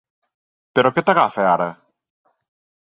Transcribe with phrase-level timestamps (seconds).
[0.79, 1.69] Però què t'agafa, ara?